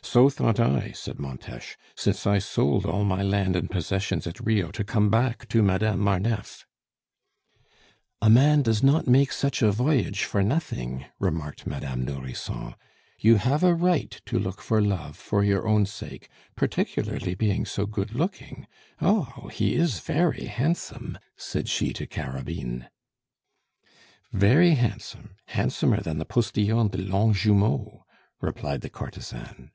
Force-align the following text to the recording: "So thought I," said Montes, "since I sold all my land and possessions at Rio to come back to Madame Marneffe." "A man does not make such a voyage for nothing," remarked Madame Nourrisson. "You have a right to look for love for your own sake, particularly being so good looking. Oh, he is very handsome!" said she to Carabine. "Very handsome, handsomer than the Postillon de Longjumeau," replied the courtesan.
"So 0.00 0.30
thought 0.30 0.58
I," 0.58 0.92
said 0.92 1.18
Montes, 1.18 1.76
"since 1.94 2.26
I 2.26 2.38
sold 2.38 2.86
all 2.86 3.04
my 3.04 3.22
land 3.22 3.54
and 3.54 3.68
possessions 3.70 4.26
at 4.26 4.40
Rio 4.40 4.70
to 4.70 4.82
come 4.82 5.10
back 5.10 5.46
to 5.50 5.62
Madame 5.62 6.00
Marneffe." 6.00 6.64
"A 8.22 8.30
man 8.30 8.62
does 8.62 8.82
not 8.82 9.06
make 9.06 9.32
such 9.32 9.60
a 9.60 9.70
voyage 9.70 10.24
for 10.24 10.42
nothing," 10.42 11.04
remarked 11.18 11.66
Madame 11.66 12.06
Nourrisson. 12.06 12.74
"You 13.18 13.36
have 13.36 13.62
a 13.62 13.74
right 13.74 14.18
to 14.24 14.38
look 14.38 14.62
for 14.62 14.80
love 14.80 15.14
for 15.14 15.44
your 15.44 15.68
own 15.68 15.84
sake, 15.84 16.30
particularly 16.56 17.34
being 17.34 17.66
so 17.66 17.84
good 17.84 18.14
looking. 18.14 18.66
Oh, 19.02 19.50
he 19.52 19.74
is 19.74 20.00
very 20.00 20.46
handsome!" 20.46 21.18
said 21.36 21.68
she 21.68 21.92
to 21.92 22.06
Carabine. 22.06 22.88
"Very 24.32 24.70
handsome, 24.74 25.36
handsomer 25.48 26.00
than 26.00 26.16
the 26.16 26.24
Postillon 26.24 26.88
de 26.88 26.96
Longjumeau," 26.98 28.04
replied 28.40 28.80
the 28.80 28.90
courtesan. 28.90 29.72